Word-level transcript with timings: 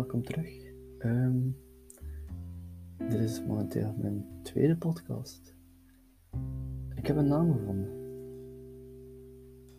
welkom 0.00 0.22
terug. 0.22 0.72
Ehm, 0.98 1.38
dit 2.96 3.20
is 3.20 3.44
momenteel 3.46 3.94
mijn 3.98 4.24
tweede 4.42 4.76
podcast. 4.76 5.56
Ik 6.94 7.06
heb 7.06 7.16
een 7.16 7.28
naam 7.28 7.52
gevonden. 7.52 7.88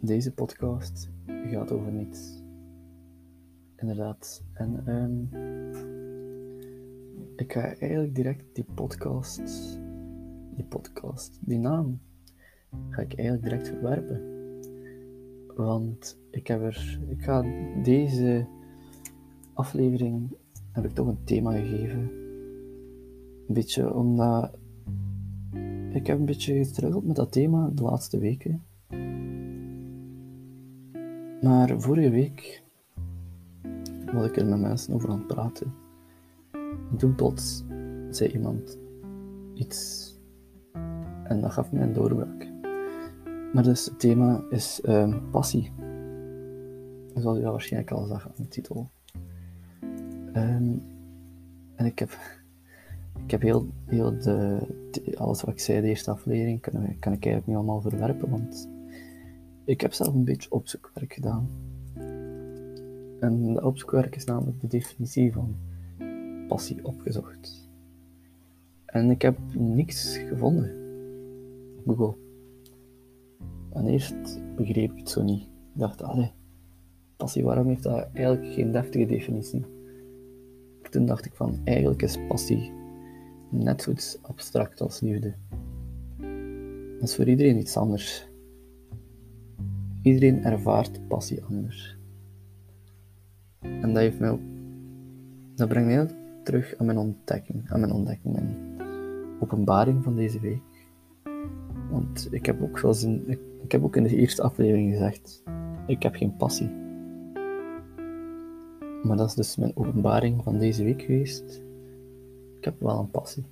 Deze 0.01 0.33
podcast 0.33 1.11
gaat 1.25 1.71
over 1.71 1.91
niets. 1.91 2.43
Inderdaad. 3.75 4.43
En 4.53 4.87
ehm, 4.87 5.21
ik 7.35 7.53
ga 7.53 7.75
eigenlijk 7.75 8.15
direct 8.15 8.55
die 8.55 8.65
podcast, 8.73 9.79
die 10.55 10.65
podcast, 10.65 11.39
die 11.41 11.59
naam, 11.59 11.99
ga 12.89 13.01
ik 13.01 13.13
eigenlijk 13.13 13.43
direct 13.43 13.67
verwerpen. 13.67 14.21
Want 15.55 16.19
ik 16.31 16.47
heb 16.47 16.61
er, 16.61 16.99
ik 17.07 17.23
ga 17.23 17.41
deze 17.83 18.47
aflevering 19.53 20.37
heb 20.71 20.85
ik 20.85 20.91
toch 20.91 21.07
een 21.07 21.23
thema 21.23 21.51
gegeven. 21.51 22.11
Een 23.47 23.53
beetje 23.53 23.93
omdat 23.93 24.51
ik 25.91 26.07
heb 26.07 26.19
een 26.19 26.25
beetje 26.25 26.53
gestruggeld 26.53 27.05
met 27.05 27.15
dat 27.15 27.31
thema 27.31 27.69
de 27.73 27.83
laatste 27.83 28.19
weken. 28.19 28.63
Maar 31.41 31.79
vorige 31.79 32.09
week 32.09 32.63
was 34.13 34.25
ik 34.25 34.37
er 34.37 34.45
met 34.45 34.59
mensen 34.59 34.93
over 34.93 35.09
aan 35.09 35.17
het 35.17 35.27
praten. 35.27 35.73
En 36.91 36.97
toen 36.97 37.15
plots 37.15 37.63
zei 38.09 38.31
iemand 38.31 38.79
iets. 39.53 40.09
En 41.23 41.41
dat 41.41 41.51
gaf 41.51 41.71
mij 41.71 41.81
een 41.81 41.93
doorbraak. 41.93 42.51
Maar 43.53 43.63
dus 43.63 43.85
het 43.85 43.99
thema 43.99 44.43
is 44.49 44.81
uh, 44.83 45.15
passie. 45.31 45.71
Zoals 47.13 47.37
je 47.37 47.43
waarschijnlijk 47.43 47.91
al 47.91 48.05
zag 48.05 48.27
aan 48.27 48.33
de 48.37 48.47
titel. 48.47 48.89
Um, 50.35 50.81
en 51.75 51.85
ik 51.85 51.99
heb, 51.99 52.09
ik 53.23 53.31
heb 53.31 53.41
heel, 53.41 53.67
heel 53.85 54.19
de, 54.19 54.59
alles 55.17 55.41
wat 55.41 55.53
ik 55.53 55.59
zei 55.59 55.81
de 55.81 55.87
eerste 55.87 56.11
aflevering, 56.11 56.61
kan, 56.61 56.73
kan 56.73 57.13
ik 57.13 57.25
eigenlijk 57.25 57.47
niet 57.47 57.55
allemaal 57.55 57.81
verwerpen, 57.81 58.29
want 58.29 58.69
ik 59.65 59.81
heb 59.81 59.93
zelf 59.93 60.13
een 60.13 60.23
beetje 60.23 60.51
opzoekwerk 60.51 61.13
gedaan. 61.13 61.49
En 63.19 63.53
de 63.53 63.65
opzoekwerk 63.65 64.15
is 64.15 64.25
namelijk 64.25 64.61
de 64.61 64.67
definitie 64.67 65.33
van 65.33 65.55
passie 66.47 66.85
opgezocht. 66.85 67.69
En 68.85 69.09
ik 69.09 69.21
heb 69.21 69.37
niks 69.53 70.17
gevonden 70.17 70.71
op 71.77 71.97
Google. 71.97 72.15
En 73.73 73.87
eerst 73.87 74.41
begreep 74.55 74.91
ik 74.91 74.97
het 74.97 75.09
zo 75.09 75.23
niet. 75.23 75.41
Ik 75.41 75.79
dacht, 75.79 76.03
allee, 76.03 76.31
passie, 77.17 77.43
waarom 77.43 77.67
heeft 77.67 77.83
dat 77.83 78.09
eigenlijk 78.13 78.53
geen 78.53 78.71
deftige 78.71 79.05
definitie? 79.05 79.65
Toen 80.91 81.05
dacht 81.05 81.25
ik 81.25 81.33
van, 81.33 81.61
eigenlijk 81.63 82.01
is 82.01 82.17
passie 82.27 82.71
net 83.49 83.81
zo 83.81 83.93
abstract 84.21 84.81
als 84.81 84.99
liefde. 84.99 85.33
Dat 86.99 87.09
is 87.09 87.15
voor 87.15 87.27
iedereen 87.27 87.57
iets 87.57 87.77
anders. 87.77 88.29
Iedereen 90.01 90.43
ervaart 90.43 91.07
passie 91.07 91.43
anders. 91.43 91.97
En 93.59 93.93
dat 93.93 93.97
heeft 93.97 94.19
mij 94.19 94.39
dat 95.55 95.67
brengt 95.67 95.87
mij 95.87 96.07
terug 96.43 96.75
aan 96.77 96.85
mijn 96.85 96.97
ontdekking, 96.97 97.69
aan 97.69 97.79
mijn 97.79 97.91
ontdekking, 97.91 98.33
mijn 98.33 98.55
openbaring 99.39 100.03
van 100.03 100.15
deze 100.15 100.39
week. 100.39 100.61
Want 101.91 102.27
ik 102.31 102.45
heb 102.45 102.61
ook, 102.61 102.79
zoals 102.79 103.03
ik 103.61 103.71
heb 103.71 103.83
ook 103.83 103.95
in 103.95 104.03
de 104.03 104.15
eerste 104.15 104.41
aflevering 104.41 104.91
gezegd, 104.91 105.43
ik 105.87 106.03
heb 106.03 106.15
geen 106.15 106.35
passie. 106.35 106.69
Maar 109.03 109.17
dat 109.17 109.27
is 109.27 109.35
dus 109.35 109.55
mijn 109.55 109.75
openbaring 109.75 110.43
van 110.43 110.57
deze 110.57 110.83
week 110.83 111.01
geweest. 111.01 111.61
Ik 112.57 112.63
heb 112.63 112.79
wel 112.79 112.99
een 112.99 113.11
passie. 113.11 113.45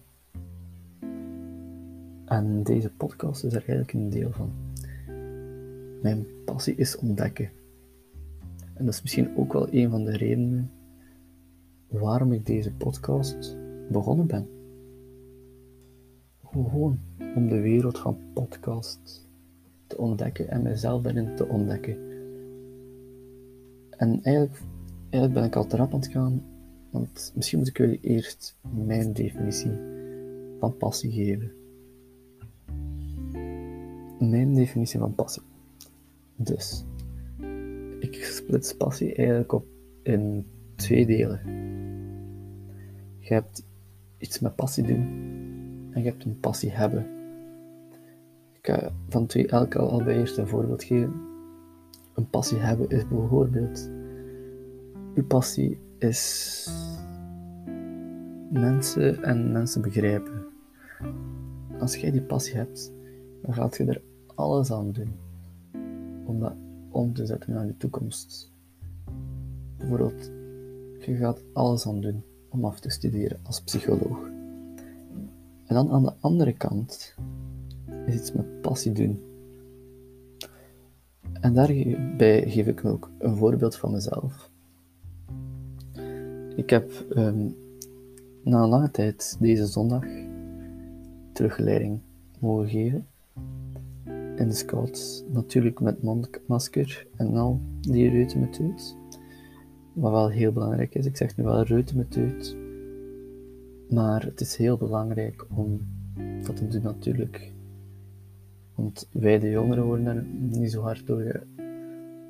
En 2.25 2.63
deze 2.63 2.91
podcast 2.91 3.43
is 3.43 3.53
er 3.53 3.57
eigenlijk 3.57 3.93
een 3.93 4.09
deel 4.09 4.31
van. 4.31 4.51
Mijn 6.01 6.25
passie 6.45 6.75
is 6.75 6.97
ontdekken. 6.97 7.49
En 8.73 8.85
dat 8.85 8.93
is 8.93 9.01
misschien 9.01 9.37
ook 9.37 9.53
wel 9.53 9.73
een 9.73 9.89
van 9.89 10.03
de 10.03 10.17
redenen 10.17 10.71
waarom 11.87 12.33
ik 12.33 12.45
deze 12.45 12.71
podcast 12.71 13.57
begonnen 13.89 14.27
ben. 14.27 14.47
Gewoon 16.51 16.99
om 17.35 17.47
de 17.47 17.61
wereld 17.61 17.99
van 17.99 18.17
podcast 18.33 19.27
te 19.87 19.97
ontdekken 19.97 20.49
en 20.49 20.61
mezelf 20.61 21.01
daarin 21.01 21.35
te 21.35 21.47
ontdekken. 21.47 21.97
En 23.89 24.19
eigenlijk 24.23 24.61
Eigenlijk 25.09 25.33
ben 25.33 25.43
ik 25.43 25.55
al 25.55 25.65
te 25.65 25.75
rap 25.75 25.93
aan 25.93 25.99
het 25.99 26.09
gaan, 26.09 26.43
want 26.91 27.31
misschien 27.35 27.57
moet 27.59 27.67
ik 27.67 27.77
jullie 27.77 27.99
eerst 28.01 28.57
mijn 28.85 29.13
definitie 29.13 29.71
van 30.59 30.77
passie 30.77 31.11
geven. 31.11 31.51
Mijn 34.19 34.53
definitie 34.53 34.99
van 34.99 35.15
passie. 35.15 35.41
Dus, 36.35 36.85
ik 37.99 38.15
splits 38.15 38.75
passie 38.75 39.15
eigenlijk 39.15 39.51
op 39.51 39.65
in 40.03 40.45
twee 40.75 41.05
delen. 41.05 41.39
Je 43.19 43.33
hebt 43.33 43.63
iets 44.17 44.39
met 44.39 44.55
passie 44.55 44.83
doen 44.83 45.01
en 45.91 46.03
je 46.03 46.09
hebt 46.09 46.25
een 46.25 46.39
passie 46.39 46.71
hebben. 46.71 47.07
Ik 48.51 48.67
ga 48.67 48.91
van 49.09 49.25
twee 49.25 49.47
elk 49.47 49.75
al, 49.75 50.03
bij 50.03 50.17
eerst 50.19 50.37
een 50.37 50.47
voorbeeld 50.47 50.83
geven. 50.83 51.13
Een 52.13 52.29
passie 52.29 52.57
hebben 52.57 52.89
is 52.89 53.07
bijvoorbeeld 53.07 53.89
uw 55.19 55.25
passie 55.25 55.79
is 55.97 56.69
mensen 58.51 59.23
en 59.23 59.51
mensen 59.51 59.81
begrijpen. 59.81 60.45
Als 61.79 61.95
jij 61.95 62.11
die 62.11 62.21
passie 62.21 62.55
hebt, 62.55 62.91
dan 63.41 63.53
gaat 63.53 63.77
je 63.77 63.85
er 63.85 64.01
alles 64.35 64.71
aan 64.71 64.91
doen 64.91 65.13
om 66.25 66.39
dat 66.39 66.53
om 66.89 67.13
te 67.13 67.25
zetten 67.25 67.53
naar 67.53 67.65
je 67.65 67.77
toekomst. 67.77 68.51
Bijvoorbeeld, 69.77 70.31
je 70.99 71.15
gaat 71.15 71.43
alles 71.53 71.87
aan 71.87 72.01
doen 72.01 72.23
om 72.49 72.65
af 72.65 72.79
te 72.79 72.89
studeren 72.89 73.39
als 73.43 73.61
psycholoog. 73.61 74.23
En 75.65 75.75
dan 75.75 75.91
aan 75.91 76.03
de 76.03 76.13
andere 76.19 76.53
kant 76.53 77.15
is 78.05 78.15
iets 78.15 78.31
met 78.31 78.61
passie 78.61 78.91
doen. 78.91 79.21
En 81.33 81.53
daarbij 81.53 82.49
geef 82.49 82.67
ik 82.67 82.85
ook 82.85 83.11
een 83.17 83.35
voorbeeld 83.35 83.75
van 83.75 83.91
mezelf. 83.91 84.49
Ik 86.59 86.69
heb 86.69 86.91
ehm, 87.09 87.49
na 88.43 88.63
een 88.63 88.69
lange 88.69 88.91
tijd 88.91 89.37
deze 89.39 89.65
zondag 89.65 90.05
teruggeleiding 91.33 91.99
mogen 92.39 92.69
geven. 92.69 93.07
In 94.35 94.47
de 94.47 94.53
scouts, 94.53 95.23
natuurlijk 95.27 95.79
met 95.79 96.03
mondmasker 96.03 97.07
en 97.15 97.35
al 97.35 97.61
die 97.81 98.09
reutemethode. 98.09 98.81
Wat 99.93 100.11
wel 100.11 100.29
heel 100.29 100.51
belangrijk 100.51 100.95
is, 100.95 101.05
ik 101.05 101.17
zeg 101.17 101.37
nu 101.37 101.43
wel 101.43 101.63
reutemethode, 101.63 102.55
maar 103.89 104.23
het 104.23 104.41
is 104.41 104.55
heel 104.55 104.77
belangrijk 104.77 105.45
om 105.55 105.87
dat 106.43 106.55
te 106.55 106.67
doen 106.67 106.83
natuurlijk. 106.83 107.51
Want 108.75 109.09
wij 109.11 109.39
de 109.39 109.49
jongeren 109.49 109.85
worden 109.85 110.05
er 110.05 110.25
niet 110.39 110.71
zo 110.71 110.81
hard 110.81 111.07
door 111.07 111.43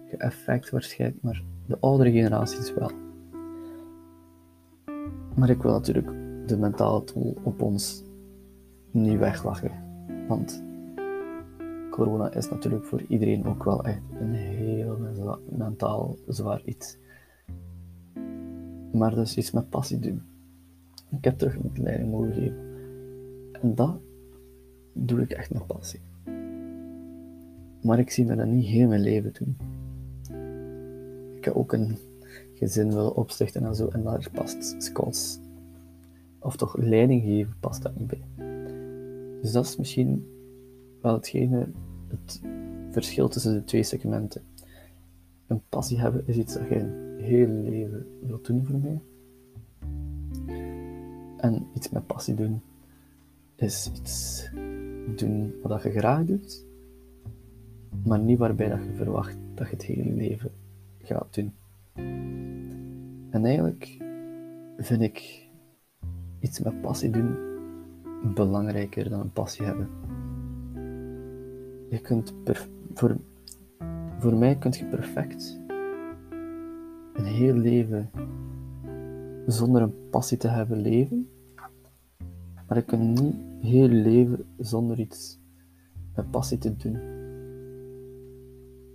geëffect 0.10 0.66
ge 0.66 0.72
waarschijnlijk, 0.72 1.24
maar 1.24 1.44
de 1.66 1.80
oudere 1.80 2.12
generaties 2.12 2.74
wel. 2.74 2.92
Maar 5.40 5.50
ik 5.50 5.62
wil 5.62 5.72
natuurlijk 5.72 6.08
de 6.48 6.58
mentale 6.58 7.04
tool 7.04 7.38
op 7.44 7.62
ons 7.62 8.04
niet 8.92 9.18
weglachen. 9.18 9.72
Want 10.28 10.64
corona 11.90 12.34
is 12.34 12.50
natuurlijk 12.50 12.86
voor 12.86 13.02
iedereen 13.02 13.46
ook 13.46 13.64
wel 13.64 13.84
echt 13.84 14.02
een 14.20 14.34
heel 14.34 14.98
mentaal 15.50 16.16
zwaar 16.28 16.62
iets. 16.66 16.98
Maar 18.92 19.16
dus 19.16 19.38
iets 19.38 19.52
met 19.52 19.70
passie 19.70 20.00
doen. 20.00 20.22
Ik 21.18 21.24
heb 21.24 21.38
terug 21.38 21.56
een 21.56 21.72
leiding 21.74 22.12
mogen 22.12 22.34
geven. 22.34 22.58
En 23.62 23.76
dat 23.76 24.00
doe 24.94 25.22
ik 25.22 25.32
echt 25.32 25.54
met 25.54 25.68
passie. 25.68 26.00
Maar 27.82 28.00
ik 28.00 28.12
zie 28.12 28.26
me 28.26 28.36
dat 28.36 28.48
niet 28.48 28.66
heel 28.66 28.88
mijn 28.88 29.02
leven 29.02 29.34
doen. 29.34 29.58
Ik 31.36 31.46
heb 31.46 31.56
ook 31.56 31.74
een 31.74 31.98
gezin 32.60 32.88
willen 32.90 33.16
opstichten 33.16 33.66
en 33.66 33.76
zo. 33.76 33.88
En 33.88 34.04
daar 34.04 34.30
past 34.34 34.76
scouts, 34.78 35.40
of 36.40 36.56
toch 36.56 36.78
leiding 36.78 37.22
geven, 37.22 37.56
past 37.60 37.82
dat 37.82 37.96
niet 37.96 38.08
bij. 38.08 38.24
Dus 39.42 39.52
dat 39.52 39.66
is 39.66 39.76
misschien 39.76 40.28
wel 41.02 41.14
hetgene, 41.14 41.68
het 42.08 42.42
verschil 42.92 43.28
tussen 43.28 43.54
de 43.54 43.64
twee 43.64 43.84
segmenten. 43.84 44.42
Een 45.48 45.62
passie 45.70 46.00
hebben 46.00 46.24
is 46.28 46.38
iets 46.38 46.54
dat 46.54 46.68
je 46.68 46.80
een 46.80 47.20
heel 47.20 47.48
leven 47.48 48.08
wilt 48.22 48.46
doen 48.46 48.66
voor 48.66 48.80
mij. 48.80 49.02
En 51.38 51.68
iets 51.74 51.90
met 51.90 52.08
passie 52.08 52.34
doen 52.34 52.62
is 53.56 53.92
iets 53.96 54.48
doen 55.16 55.54
wat 55.62 55.84
je 55.84 55.92
graag 55.92 56.26
doet, 56.26 56.66
maar 58.04 58.20
niet 58.20 58.38
waarbij 58.38 58.70
dat 58.70 58.84
je 58.84 58.94
verwacht 58.94 59.38
dat 59.54 59.68
je 59.68 59.74
het 59.74 59.86
hele 59.86 60.14
leven 60.14 60.52
gaat 61.02 61.34
doen. 61.34 61.54
En 63.30 63.46
eigenlijk 63.46 63.98
vind 64.78 65.02
ik 65.02 65.48
iets 66.40 66.60
met 66.60 66.82
passie 66.82 67.10
doen 67.10 67.48
belangrijker 68.34 69.10
dan 69.10 69.20
een 69.20 69.32
passie 69.32 69.66
hebben. 69.66 69.90
Je 71.90 72.00
kunt 72.02 72.34
voor, 72.94 73.18
voor 74.20 74.36
mij 74.36 74.58
kun 74.58 74.72
je 74.72 74.86
perfect 74.86 75.60
een 77.14 77.26
heel 77.26 77.54
leven 77.54 78.10
zonder 79.46 79.82
een 79.82 80.10
passie 80.10 80.38
te 80.38 80.48
hebben 80.48 80.82
leven, 80.82 81.30
maar 82.68 82.78
je 82.78 82.84
kunt 82.84 83.22
niet 83.22 83.36
heel 83.62 83.88
leven 83.88 84.46
zonder 84.58 85.00
iets 85.00 85.40
met 86.16 86.32
passie 86.32 86.58
te 86.58 86.76
doen. 86.76 87.00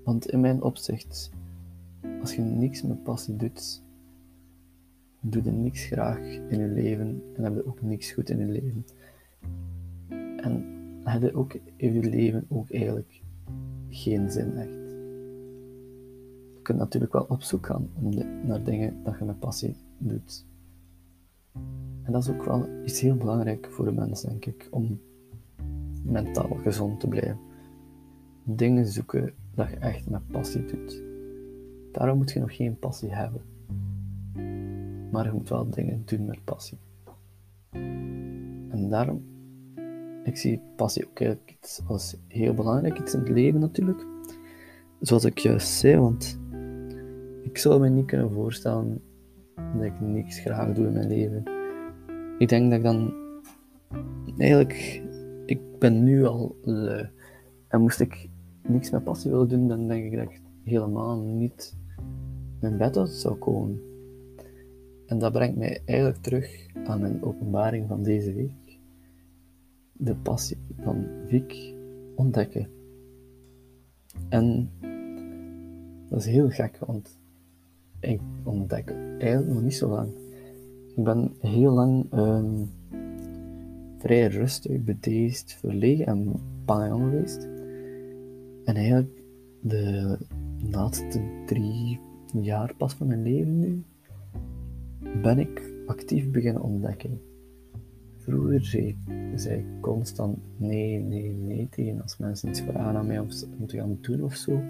Want 0.05 0.27
in 0.27 0.41
mijn 0.41 0.63
opzicht, 0.63 1.31
als 2.21 2.35
je 2.35 2.43
niks 2.43 2.83
met 2.83 3.03
passie 3.03 3.37
doet, 3.37 3.84
doe 5.27 5.43
je 5.45 5.51
niks 5.51 5.85
graag 5.85 6.19
in 6.49 6.59
je 6.59 6.67
leven 6.67 7.23
en 7.35 7.45
heb 7.45 7.55
je 7.55 7.67
ook 7.67 7.83
niks 7.83 8.13
goed 8.13 8.31
in 8.31 8.39
je 8.39 8.47
leven. 8.47 8.87
En 10.37 10.65
heb 11.05 11.23
je 11.23 11.35
ook 11.35 11.57
in 11.77 11.93
je 11.93 12.11
leven 12.11 12.45
ook 12.49 12.71
eigenlijk 12.71 13.23
geen 13.89 14.31
zin 14.31 14.57
echt. 14.57 14.83
Je 16.55 16.61
kunt 16.63 16.79
natuurlijk 16.79 17.13
wel 17.13 17.27
op 17.29 17.43
zoek 17.43 17.67
gaan 17.67 17.89
naar 18.45 18.65
dingen 18.65 19.03
dat 19.05 19.19
je 19.19 19.25
met 19.25 19.39
passie 19.39 19.77
doet. 19.99 20.47
En 22.03 22.13
dat 22.13 22.23
is 22.23 22.31
ook 22.31 22.45
wel 22.45 22.69
iets 22.85 23.01
heel 23.01 23.17
belangrijk 23.17 23.69
voor 23.71 23.85
de 23.85 23.93
mens, 23.93 24.23
denk 24.23 24.47
ik, 24.47 24.69
om 24.71 25.01
mentaal 26.03 26.59
gezond 26.63 27.01
te 27.01 27.09
blijven. 27.09 27.39
Dingen 28.45 28.87
zoeken 28.87 29.33
dat 29.55 29.71
je 29.71 29.77
echt 29.77 30.11
met 30.11 30.27
passie 30.27 30.65
doet. 30.65 31.03
Daarom 31.93 32.17
moet 32.17 32.33
je 32.33 32.41
nog 32.41 32.57
geen 32.57 32.79
passie 32.79 33.15
hebben. 33.15 33.54
Maar 35.15 35.25
je 35.25 35.33
moet 35.33 35.49
wel 35.49 35.71
dingen 35.71 36.03
doen 36.05 36.25
met 36.25 36.45
passie. 36.45 36.79
En 38.71 38.89
daarom, 38.89 39.25
ik 40.25 40.37
zie 40.37 40.61
passie 40.77 41.07
ook 41.07 41.21
iets 41.47 41.81
als 41.87 42.17
heel 42.29 42.55
belangrijk 42.55 42.99
iets 42.99 43.15
in 43.15 43.21
het 43.21 43.29
leven 43.29 43.61
natuurlijk. 43.61 44.07
Zoals 45.01 45.25
ik 45.25 45.39
juist 45.39 45.69
zei, 45.69 45.97
want 45.97 46.39
ik 47.43 47.59
zou 47.59 47.81
me 47.81 47.89
niet 47.89 48.07
kunnen 48.07 48.33
voorstellen 48.33 49.03
dat 49.55 49.85
ik 49.85 50.01
niks 50.01 50.39
graag 50.39 50.73
doe 50.73 50.87
in 50.87 50.93
mijn 50.93 51.09
leven. 51.09 51.43
Ik 52.39 52.49
denk 52.49 52.71
dat 52.71 52.79
ik 52.79 52.85
dan 52.85 53.15
eigenlijk, 54.39 55.03
ik 55.47 55.79
ben 55.79 56.05
nu 56.05 56.25
al 56.25 56.57
lui. 56.63 57.11
En 57.69 57.81
moest 57.81 58.01
ik 58.01 58.29
niks 58.69 58.91
met 58.91 59.05
passie 59.05 59.31
willen 59.31 59.49
doen, 59.49 59.69
dan 59.69 59.89
denk 59.89 60.05
ik 60.05 60.19
dat 60.19 60.31
ik 60.31 60.41
helemaal 60.65 61.21
niet 61.21 61.77
mijn 62.61 62.77
bed 62.77 62.97
uit 62.97 63.11
zou 63.11 63.35
komen. 63.35 63.93
En 65.15 65.21
dat 65.21 65.33
brengt 65.33 65.57
mij 65.57 65.81
eigenlijk 65.85 66.23
terug 66.23 66.67
aan 66.85 67.01
mijn 67.01 67.23
openbaring 67.23 67.89
van 67.89 68.03
deze 68.03 68.33
week. 68.33 68.79
De 69.93 70.15
passie 70.15 70.57
van 70.83 71.07
Vic 71.27 71.75
ontdekken. 72.15 72.69
En 74.29 74.71
dat 76.09 76.19
is 76.19 76.27
heel 76.27 76.49
gek, 76.49 76.79
want 76.87 77.19
ik 78.01 78.21
ontdek 78.43 78.95
eigenlijk 79.19 79.53
nog 79.53 79.63
niet 79.63 79.75
zo 79.75 79.89
lang. 79.89 80.09
Ik 80.97 81.05
ben 81.05 81.33
heel 81.41 81.73
lang 81.73 82.13
um, 82.13 82.71
vrij 83.99 84.27
rustig, 84.27 84.85
bedeesd, 84.85 85.53
verlegen 85.53 86.07
en 86.07 86.33
bang 86.65 86.93
geweest. 86.93 87.49
En 88.65 88.75
eigenlijk 88.77 89.23
de 89.61 90.19
laatste 90.71 91.43
drie 91.47 92.01
jaar 92.33 92.75
pas 92.77 92.95
van 92.95 93.07
mijn 93.07 93.23
leven 93.23 93.59
nu, 93.59 93.85
ben 95.23 95.39
ik 95.39 95.73
actief 95.87 96.31
beginnen 96.31 96.63
ontdekken. 96.63 97.21
Vroeger 98.17 98.65
zei, 98.65 99.59
ik 99.59 99.65
constant 99.81 100.39
nee, 100.57 100.99
nee, 100.99 101.33
nee 101.33 101.69
tegen 101.71 102.03
als 102.03 102.17
mensen 102.17 102.49
iets 102.49 102.61
vragen 102.61 102.97
aan 102.97 103.07
mij 103.07 103.19
om, 103.19 103.29
om 103.59 103.67
te 103.67 103.77
gaan 103.77 103.99
doen 104.01 104.23
of 104.23 104.35
zo. 104.35 104.63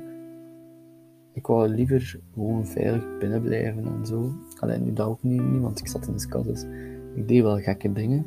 Ik 1.33 1.47
wou 1.47 1.69
liever 1.69 2.21
gewoon 2.33 2.67
veilig 2.67 3.19
binnen 3.19 3.43
blijven 3.43 3.85
en 3.85 4.07
zo. 4.07 4.33
Alleen 4.59 4.85
nu 4.85 4.93
dat 4.93 5.07
ook 5.07 5.23
niet, 5.23 5.61
want 5.61 5.81
ik 5.81 5.87
zat 5.87 6.07
in 6.07 6.17
de 6.17 6.29
kast, 6.29 6.45
dus 6.45 6.67
ik 7.15 7.29
deed 7.29 7.43
wel 7.43 7.59
gekke 7.59 7.93
dingen. 7.93 8.27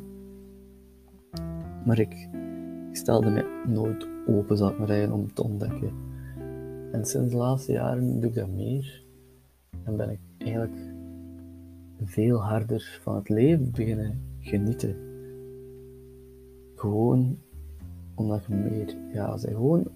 Maar 1.84 1.98
ik, 1.98 2.28
stelde 2.92 3.30
me 3.30 3.64
nooit 3.66 4.08
open, 4.26 4.68
ik 4.68 4.78
maar 4.78 4.86
zeggen, 4.86 5.12
om 5.12 5.32
te 5.32 5.42
ontdekken. 5.42 5.92
En 6.92 7.04
sinds 7.04 7.30
de 7.30 7.36
laatste 7.36 7.72
jaren 7.72 8.20
doe 8.20 8.30
ik 8.30 8.36
dat 8.36 8.48
meer. 8.48 9.04
En 9.84 9.96
ben 9.96 10.10
ik 10.10 10.20
eigenlijk 10.38 10.76
veel 12.04 12.42
harder 12.42 12.98
van 13.02 13.14
het 13.14 13.28
leven 13.28 13.70
beginnen 13.70 14.20
genieten. 14.40 14.96
Gewoon 16.74 17.38
omdat 18.14 18.44
je 18.44 18.54
meer, 18.54 18.96
ja, 19.12 19.36
gewoon. 19.36 19.88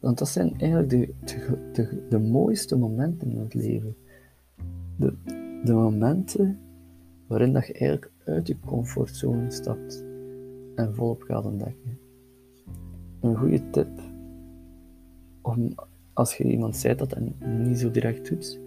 Want 0.00 0.18
dat 0.18 0.28
zijn 0.28 0.58
eigenlijk 0.58 0.90
de, 0.90 1.14
de, 1.72 2.06
de, 2.08 2.18
mooiste 2.18 2.76
momenten 2.76 3.30
in 3.30 3.38
het 3.38 3.54
leven. 3.54 3.96
De, 4.96 5.14
de 5.64 5.72
momenten 5.72 6.58
waarin 7.26 7.52
dat 7.52 7.66
je 7.66 7.72
eigenlijk 7.72 8.12
uit 8.24 8.46
je 8.46 8.58
comfortzone 8.60 9.50
stapt 9.50 10.04
en 10.74 10.94
volop 10.94 11.22
gaat 11.22 11.44
ontdekken. 11.44 11.98
Een 13.20 13.36
goede 13.36 13.70
tip 13.70 13.88
om 15.42 15.74
als 16.12 16.36
je 16.36 16.44
iemand 16.44 16.76
zei 16.76 16.94
dat 16.94 17.12
en 17.12 17.34
niet 17.68 17.78
zo 17.78 17.90
direct 17.90 18.28
doet, 18.28 18.60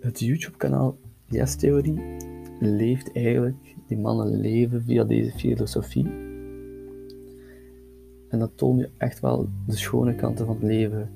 het 0.00 0.20
YouTube-kanaal 0.20 0.96
Yes 1.32 1.54
Theorie 1.54 2.16
leeft 2.60 3.12
eigenlijk, 3.12 3.74
die 3.86 3.98
mannen 3.98 4.40
leven 4.40 4.82
via 4.82 5.04
deze 5.04 5.30
filosofie. 5.30 6.06
En 8.28 8.38
dat 8.38 8.50
toont 8.54 8.80
je 8.80 8.90
echt 8.96 9.20
wel 9.20 9.48
de 9.66 9.76
schone 9.76 10.14
kanten 10.14 10.46
van 10.46 10.54
het 10.54 10.64
leven 10.64 11.10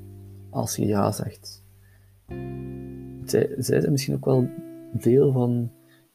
als 0.50 0.76
je 0.76 0.86
ja 0.86 1.12
zegt. 1.12 1.64
Zij, 3.24 3.54
zij 3.58 3.80
zijn 3.80 3.90
misschien 3.90 4.14
ook 4.14 4.24
wel 4.24 4.48
deel 4.92 5.32
van 5.32 5.70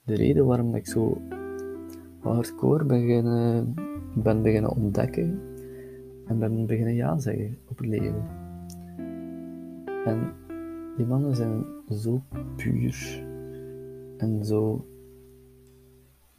de 0.06 0.15
reden 0.15 0.45
waarom 0.45 0.75
ik 0.75 0.88
zo 0.88 1.21
hardcore 2.19 2.86
beginnen, 2.86 3.74
ben 4.15 4.42
beginnen 4.42 4.75
ontdekken 4.75 5.39
en 6.27 6.39
ben 6.39 6.65
beginnen 6.65 6.95
ja 6.95 7.19
zeggen 7.19 7.57
op 7.68 7.77
het 7.77 7.88
leven. 7.88 8.25
En 10.06 10.33
die 10.98 11.05
mannen 11.05 11.36
zijn 11.36 11.63
zo 11.89 12.24
puur 12.55 13.29
en 14.22 14.46
zo 14.46 14.86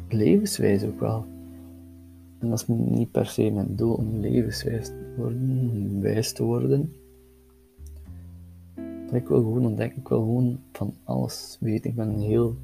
levenswijs 0.09 0.85
ook 0.85 1.01
wel. 1.01 1.27
En 2.39 2.49
dat 2.49 2.61
is 2.61 2.67
niet 2.69 3.11
per 3.11 3.27
se 3.27 3.51
mijn 3.51 3.77
doel 3.77 3.95
om 3.95 4.21
levenswijs 4.21 4.87
te 4.87 5.15
worden, 5.17 6.01
wijs 6.01 6.33
te 6.33 6.43
worden. 6.43 6.93
Maar 8.75 9.21
ik 9.21 9.29
wil 9.29 9.39
gewoon 9.39 9.67
ontdekken, 9.67 10.01
ik 10.01 10.09
wil 10.09 10.19
gewoon 10.19 10.61
van 10.73 10.95
alles 11.05 11.57
weten. 11.61 11.91
Ik 11.91 11.97
ben 11.97 12.09
een 12.09 12.21
heel 12.21 12.57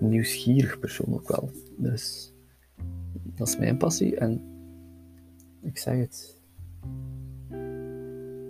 nieuwsgierig 0.00 0.78
persoon 0.78 1.14
ook 1.14 1.28
wel. 1.28 1.50
Dus 1.76 2.32
dat 3.22 3.48
is 3.48 3.58
mijn 3.58 3.76
passie 3.76 4.16
en 4.16 4.40
ik 5.60 5.78
zeg 5.78 5.98
het. 5.98 6.42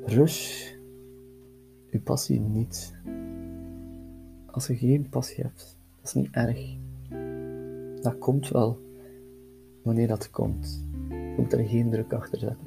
Rush 0.04 0.72
je 1.90 2.00
passie 2.00 2.40
niet. 2.40 2.94
Als 4.46 4.66
je 4.66 4.76
geen 4.76 5.08
passie 5.08 5.44
hebt, 5.44 5.78
dat 6.04 6.14
is 6.14 6.22
niet 6.22 6.34
erg. 6.34 6.76
Dat 8.02 8.18
komt 8.18 8.48
wel 8.48 8.80
wanneer 9.82 10.08
dat 10.08 10.30
komt. 10.30 10.84
Je 11.08 11.34
moet 11.36 11.52
er 11.52 11.64
geen 11.64 11.90
druk 11.90 12.12
achter 12.12 12.38
zetten. 12.38 12.66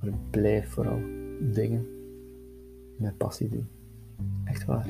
Maar 0.00 0.12
blijf 0.30 0.68
vooral 0.68 1.00
dingen 1.52 1.86
met 2.96 3.16
passie 3.16 3.48
doen. 3.48 3.66
Echt 4.44 4.64
waar. 4.64 4.86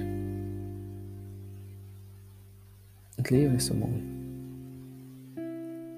Het 3.14 3.30
leven 3.30 3.54
is 3.54 3.64
zo 3.64 3.74
mooi. 3.74 4.02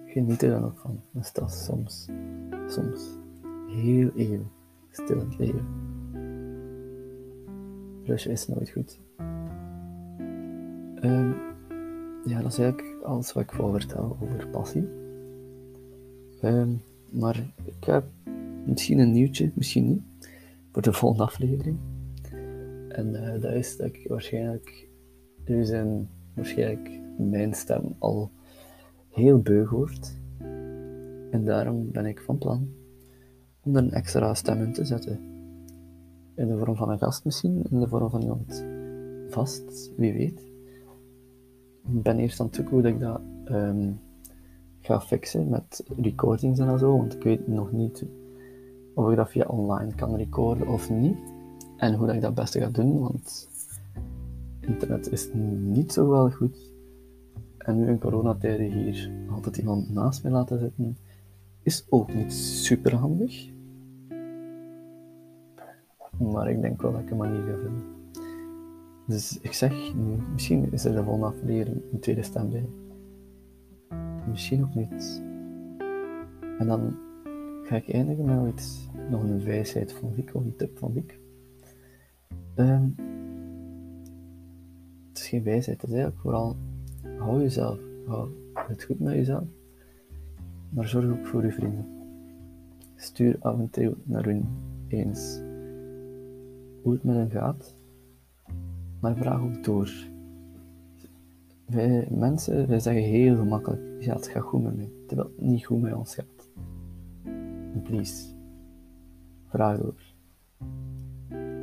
Geniet 0.07 0.43
er 0.43 0.51
dan 0.51 0.65
ook 0.65 0.79
van. 0.79 1.01
Dan 1.11 1.25
staat 1.25 1.55
soms, 1.55 2.09
soms 2.67 3.19
heel 3.69 4.11
even 4.15 4.51
stil 4.91 5.21
in 5.21 5.29
het 5.29 5.39
leven. 5.39 5.67
Rushen 8.05 8.31
is 8.31 8.49
nooit 8.49 8.71
goed. 8.71 9.01
Um, 11.05 11.35
ja, 12.25 12.43
dat 12.43 12.53
is 12.53 12.59
eigenlijk 12.59 13.03
alles 13.03 13.33
wat 13.33 13.43
ik 13.43 13.53
wou 13.53 13.73
vertellen 13.73 14.17
over 14.21 14.49
passie. 14.49 14.89
Um, 16.43 16.81
maar 17.11 17.53
ik 17.65 17.85
heb 17.85 18.05
misschien 18.67 18.99
een 18.99 19.13
nieuwtje, 19.13 19.51
misschien 19.55 19.87
niet, 19.87 20.03
voor 20.73 20.83
de 20.83 20.93
volgende 20.93 21.25
aflevering. 21.25 21.79
En 22.89 23.15
uh, 23.15 23.41
dat 23.41 23.53
is 23.53 23.77
dat 23.77 23.87
ik 23.87 24.05
waarschijnlijk, 24.09 24.89
nu 25.47 25.65
zijn 25.65 26.09
waarschijnlijk 26.35 27.01
mijn 27.19 27.55
stem 27.55 27.95
al 27.99 28.31
heel 29.09 29.39
beug 29.39 29.69
hoort. 29.69 30.19
En 31.31 31.45
daarom 31.45 31.91
ben 31.91 32.07
ik 32.07 32.21
van 32.21 32.39
plan 32.39 32.69
om 33.63 33.77
er 33.77 33.83
een 33.83 33.93
extra 33.93 34.35
stem 34.35 34.63
in 34.63 34.73
te 34.73 34.85
zetten. 34.85 35.21
In 36.35 36.49
de 36.49 36.59
vorm 36.59 36.77
van 36.77 36.91
een 36.91 36.99
gast 36.99 37.25
misschien, 37.25 37.65
in 37.71 37.81
de 37.81 37.89
vorm 37.89 38.11
van 38.11 38.23
iemand 38.23 38.65
vast, 39.29 39.93
wie 39.97 40.13
weet. 40.13 40.50
Ben 41.91 42.19
eerst 42.19 42.41
aan 42.41 42.47
het 42.47 42.55
zoeken 42.55 42.75
hoe 42.75 42.83
dat 42.83 42.93
ik 42.93 43.01
dat 43.01 43.21
ehm, 43.45 43.91
ga 44.81 45.01
fixen 45.01 45.49
met 45.49 45.85
recordings 45.97 46.59
en 46.59 46.79
zo, 46.79 46.97
want 46.97 47.15
ik 47.15 47.23
weet 47.23 47.49
nog 47.49 47.73
niet 47.73 48.05
of 48.95 49.11
ik 49.11 49.17
dat 49.17 49.31
via 49.31 49.45
online 49.47 49.95
kan 49.95 50.17
recorden 50.17 50.69
of 50.69 50.91
niet. 50.91 51.19
En 51.77 51.95
hoe 51.95 52.07
dat 52.07 52.15
ik 52.15 52.21
dat 52.21 52.35
beste 52.35 52.61
ga 52.61 52.69
doen, 52.69 53.01
want 53.01 53.49
internet 54.61 55.13
is 55.13 55.29
niet 55.35 55.93
zo 55.93 56.09
wel 56.09 56.31
goed. 56.31 56.73
En 57.59 57.77
nu 57.77 57.89
in 57.89 57.99
coronatijden 57.99 58.73
hier 58.73 59.11
altijd 59.31 59.57
iemand 59.57 59.91
naast 59.91 60.23
mij 60.23 60.33
laten 60.33 60.59
zitten, 60.59 60.97
is 61.63 61.87
ook 61.89 62.15
niet 62.15 62.33
super 62.33 62.95
handig. 62.95 63.49
Maar 66.19 66.51
ik 66.51 66.61
denk 66.61 66.83
wel 66.83 66.93
dat 66.93 67.01
ik 67.01 67.11
een 67.11 67.17
manier 67.17 67.43
ga 67.43 67.59
vinden. 67.63 68.00
Dus 69.11 69.39
ik 69.41 69.53
zeg, 69.53 69.95
misschien 70.33 70.73
is 70.73 70.85
er 70.85 70.95
de 70.95 71.03
volgende 71.03 71.27
aflevering 71.27 71.83
een 71.93 72.01
tweede 72.01 72.23
stem 72.23 72.51
bij. 72.51 72.69
Misschien 74.29 74.63
ook 74.63 74.75
niet. 74.75 75.23
En 76.59 76.67
dan 76.67 76.97
ga 77.63 77.77
ik 77.77 77.93
eindigen 77.93 78.25
met 78.25 78.53
iets, 78.53 78.89
nog 79.11 79.23
een 79.23 79.45
wijsheid 79.45 79.93
van 79.93 80.15
Wiek, 80.15 80.35
of 80.35 80.45
een 80.45 80.57
tip 80.57 80.79
van 80.79 80.93
Wiek. 80.93 81.19
Ehm, 82.55 82.89
het 85.09 85.19
is 85.19 85.29
geen 85.29 85.43
wijsheid, 85.43 85.81
het 85.81 85.91
is 85.91 85.97
eigenlijk 85.97 86.23
vooral 86.23 86.57
hou 87.19 87.41
jezelf, 87.41 87.79
hou 88.07 88.29
het 88.55 88.83
goed 88.85 89.01
met 89.01 89.15
jezelf, 89.15 89.45
maar 90.69 90.89
zorg 90.89 91.11
ook 91.11 91.27
voor 91.27 91.45
je 91.45 91.53
vrienden. 91.53 91.87
Stuur 92.97 93.37
af 93.41 93.59
en 93.59 93.71
toe 93.71 93.95
naar 94.03 94.25
hun 94.25 94.49
eens 94.89 95.41
hoe 96.83 96.93
het 96.93 97.05
met 97.05 97.15
hen 97.15 97.31
gaat, 97.31 97.79
maar 99.01 99.17
vraag 99.17 99.41
ook 99.41 99.65
door. 99.65 99.91
Wij 101.67 102.09
mensen, 102.11 102.69
wij 102.69 102.81
zeggen 102.81 103.03
heel 103.03 103.37
gemakkelijk, 103.37 104.03
ja 104.03 104.15
het 104.15 104.27
gaat 104.29 104.43
goed 104.43 104.63
met 104.63 104.77
mij, 104.77 104.91
terwijl 105.07 105.29
het 105.29 105.41
niet 105.41 105.67
goed 105.67 105.81
met 105.81 105.95
ons 105.95 106.15
gaat. 106.15 106.49
Please, 107.83 108.25
vraag 109.47 109.79
door. 109.79 110.01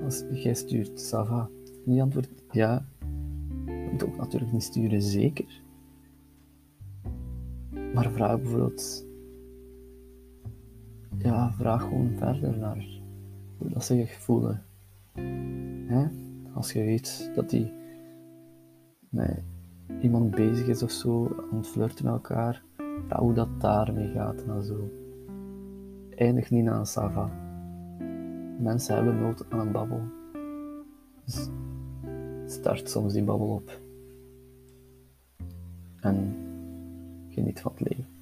Als 0.03 0.23
jij 0.31 0.53
stuurt, 0.53 0.99
Sava, 0.99 1.49
die 1.85 2.01
antwoord 2.01 2.29
ja, 2.51 2.85
je 3.65 3.89
moet 3.91 4.05
ook 4.05 4.17
natuurlijk 4.17 4.51
niet 4.51 4.63
sturen, 4.63 5.01
zeker. 5.01 5.61
Maar 7.93 8.11
vraag 8.11 8.41
bijvoorbeeld, 8.41 9.05
ja, 11.17 11.53
vraag 11.53 11.81
gewoon 11.81 12.11
verder 12.17 12.57
naar 12.57 12.85
hoe 13.57 13.69
dat 13.69 13.85
ze 13.85 13.95
zich 13.95 14.13
voelen. 14.13 14.63
Hè? 15.87 16.07
Als 16.57 16.71
je 16.71 16.83
weet 16.83 17.31
dat 17.35 17.49
die 17.49 17.73
met 19.09 19.43
iemand 20.01 20.31
bezig 20.31 20.67
is 20.67 20.83
of 20.83 20.91
zo, 20.91 21.35
aan 21.51 21.57
het 21.57 21.67
flirten 21.67 22.05
met 22.05 22.13
elkaar, 22.13 22.63
hoe 23.15 23.33
dat 23.33 23.61
daarmee 23.61 24.11
gaat 24.11 24.43
en 24.43 24.63
zo. 24.63 24.89
Eindig 26.15 26.49
niet 26.49 26.67
aan 26.67 26.79
een 26.79 26.85
sava. 26.85 27.31
Mensen 28.59 28.95
hebben 28.95 29.19
nood 29.19 29.45
aan 29.49 29.59
een 29.59 29.71
babbel. 29.71 30.01
Dus 31.25 31.49
start 32.45 32.89
soms 32.89 33.13
die 33.13 33.23
babbel 33.23 33.47
op. 33.47 33.81
En 35.99 36.35
geniet 37.27 37.61
van 37.61 37.71
het 37.71 37.89
leven. 37.89 38.16